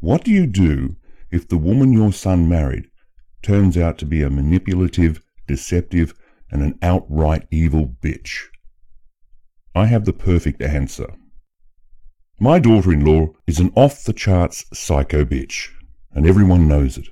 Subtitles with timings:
[0.00, 0.96] What do you do
[1.30, 2.88] if the woman your son married
[3.42, 6.14] turns out to be a manipulative, deceptive,
[6.50, 8.46] and an outright evil bitch?
[9.74, 11.14] I have the perfect answer.
[12.38, 15.68] My daughter in law is an off the charts psycho bitch,
[16.12, 17.08] and everyone knows it.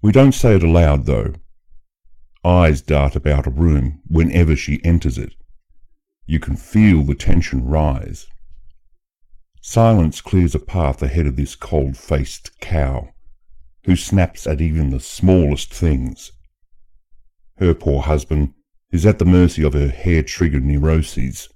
[0.00, 1.34] We don't say it aloud, though.
[2.42, 5.34] Eyes dart about a room whenever she enters it.
[6.24, 8.26] You can feel the tension rise.
[9.62, 13.12] Silence clears a path ahead of this cold faced cow,
[13.84, 16.32] who snaps at even the smallest things.
[17.58, 18.54] Her poor husband
[18.90, 21.48] is at the mercy of her hair triggered neuroses,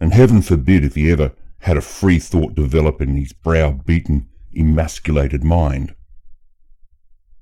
[0.00, 5.44] and heaven forbid if he ever had a free thought develop in his brow-beaten, emasculated
[5.44, 5.94] mind.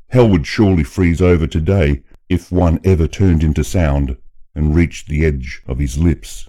[0.09, 4.19] Hell would surely freeze over today if one ever turned into sound
[4.55, 6.49] and reached the edge of his lips.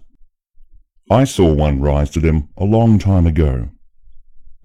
[1.10, 3.70] I saw one rise to them a long time ago.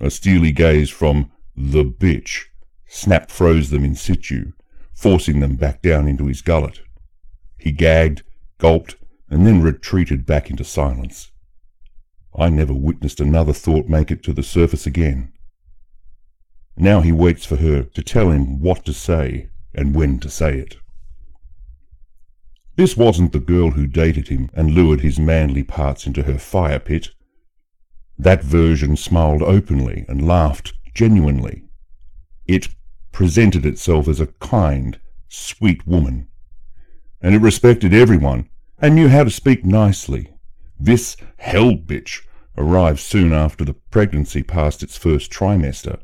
[0.01, 2.45] A steely gaze from the bitch
[2.87, 4.53] snap froze them in situ,
[4.95, 6.81] forcing them back down into his gullet.
[7.59, 8.23] He gagged,
[8.59, 8.97] gulped,
[9.29, 11.33] and then retreated back into silence.
[12.35, 15.33] I never witnessed another thought make it to the surface again.
[16.77, 20.59] Now he waits for her to tell him what to say and when to say
[20.59, 20.77] it.
[22.79, 26.79] This wasn't the girl who dated him and lured his manly parts into her fire
[26.79, 27.09] pit.
[28.17, 31.65] That version smiled openly and laughed genuinely.
[32.47, 32.69] It
[33.11, 36.29] presented itself as a kind, sweet woman,
[37.21, 40.33] and it respected everyone and knew how to speak nicely.
[40.79, 42.25] This hell bitch
[42.57, 45.99] arrived soon after the pregnancy passed its first trimester.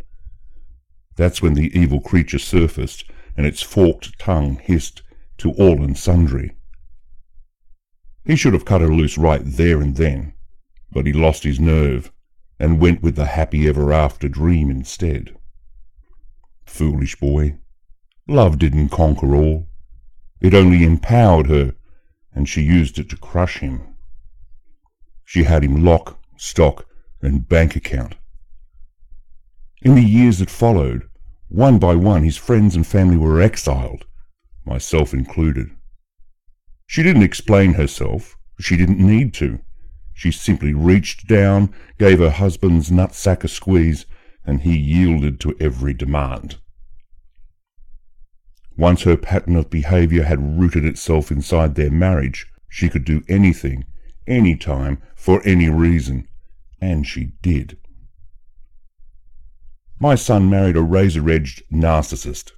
[1.15, 3.05] That's when the evil creature surfaced,
[3.37, 5.03] and its forked tongue hissed
[5.39, 6.54] to all and sundry.
[8.25, 10.33] He should have cut her loose right there and then,
[10.91, 12.11] but he lost his nerve
[12.59, 15.37] and went with the happy ever after dream instead.
[16.65, 17.59] Foolish boy.
[18.27, 19.69] Love didn't conquer all.
[20.41, 21.75] It only empowered her,
[22.33, 23.95] and she used it to crush him.
[25.25, 26.87] She had him lock, stock,
[27.21, 28.17] and bank account.
[29.83, 31.09] In the years that followed,
[31.49, 34.07] one by one his friends and family were exiled,
[34.65, 35.71] myself included.
[36.95, 38.37] She didn't explain herself.
[38.61, 39.59] She didn't need to.
[40.13, 44.07] She simply reached down, gave her husband's nutsack a squeeze,
[44.47, 46.59] and he yielded to every demand.
[48.77, 53.87] Once her pattern of behavior had rooted itself inside their marriage, she could do anything,
[54.29, 56.29] any time, for any reason,
[56.81, 57.77] and she did.
[59.99, 62.53] My son married a razor-edged narcissist,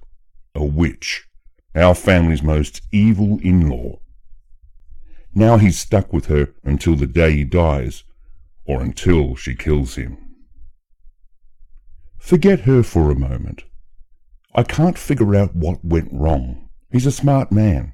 [0.53, 1.25] a witch,
[1.73, 3.99] our family's most evil in-law.
[5.37, 8.03] Now he's stuck with her until the day he dies,
[8.65, 10.17] or until she kills him.
[12.17, 13.63] Forget her for a moment.
[14.55, 16.69] I can't figure out what went wrong.
[16.91, 17.93] He's a smart man.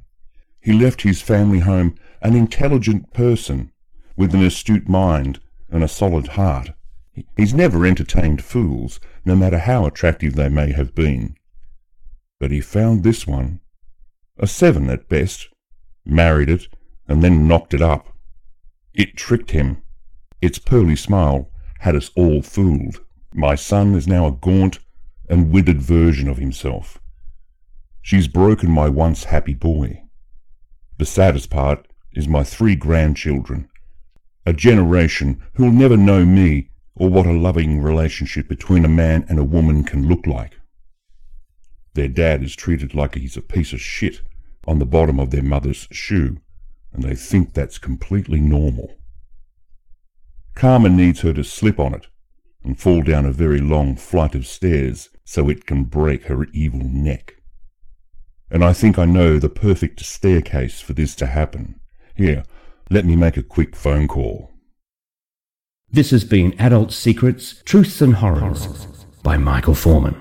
[0.61, 3.73] He left his family home an intelligent person
[4.15, 6.69] with an astute mind and a solid heart.
[7.35, 11.35] He's never entertained fools, no matter how attractive they may have been.
[12.39, 13.59] But he found this one,
[14.37, 15.49] a seven at best,
[16.05, 16.69] married it,
[17.07, 18.07] and then knocked it up.
[18.93, 19.81] It tricked him.
[20.41, 21.49] Its pearly smile
[21.79, 23.01] had us all fooled.
[23.33, 24.79] My son is now a gaunt
[25.29, 26.99] and withered version of himself.
[28.01, 30.03] She's broken my once happy boy.
[30.97, 33.69] The saddest part is my three grandchildren,
[34.45, 39.39] a generation who'll never know me or what a loving relationship between a man and
[39.39, 40.59] a woman can look like.
[41.95, 44.21] Their dad is treated like he's a piece of shit
[44.67, 46.37] on the bottom of their mother's shoe,
[46.93, 48.95] and they think that's completely normal.
[50.55, 52.07] Karma needs her to slip on it
[52.63, 56.81] and fall down a very long flight of stairs so it can break her evil
[56.83, 57.35] neck.
[58.49, 61.79] And I think I know the perfect staircase for this to happen.
[62.15, 62.43] Here,
[62.89, 64.51] let me make a quick phone call.
[65.89, 68.67] This has been Adult Secrets, Truths and Horrors
[69.23, 70.15] by Michael Foreman.